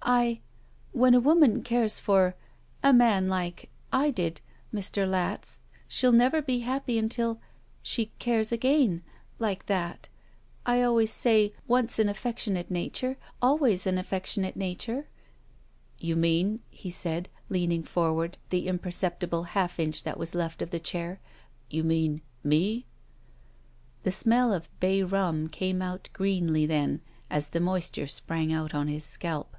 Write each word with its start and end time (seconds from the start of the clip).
I— 0.00 0.40
When 1.02 1.12
a 1.12 1.20
woman 1.20 1.62
cares 1.62 1.98
for— 1.98 2.34
a 2.82 2.94
man 2.94 3.28
like— 3.28 3.68
I 4.06 4.10
did— 4.10 4.40
^Mr. 4.74 5.06
Latz, 5.06 5.60
she'll 5.86 6.12
never 6.12 6.40
be 6.40 6.60
happy 6.60 6.98
until— 6.98 7.40
she 7.82 8.06
cares 8.18 8.50
again— 8.50 9.02
^like 9.40 9.66
that. 9.66 10.08
I 10.64 10.80
always 10.80 11.12
say, 11.12 11.52
once 11.66 11.98
an 11.98 12.08
affec 12.08 12.38
tionate 12.38 12.70
nature, 12.70 13.18
always 13.42 13.86
an 13.86 13.98
affectionate 13.98 14.56
nature." 14.56 15.08
"You 15.98 16.16
mean," 16.16 16.60
he 16.70 16.90
said, 16.90 17.28
leaning 17.50 17.82
forward 17.82 18.38
the 18.48 18.66
im 18.66 18.78
perceptible 18.78 19.48
half 19.48 19.78
inch 19.78 20.04
that 20.04 20.18
was 20.18 20.34
left 20.34 20.62
of 20.62 20.82
chair— 20.82 21.20
"you 21.68 21.84
mean— 21.84 22.22
^me 22.46 22.84
—?"The 24.04 24.12
smell 24.12 24.54
of 24.54 24.70
bay 24.80 25.02
rum 25.02 25.48
came 25.48 25.82
out 25.82 26.08
gre^y 26.14 26.66
then 26.66 27.02
as 27.28 27.48
the 27.48 27.60
moisture 27.60 28.06
sprang 28.06 28.50
out 28.54 28.74
on 28.74 28.88
his 28.88 29.04
scalp. 29.04 29.54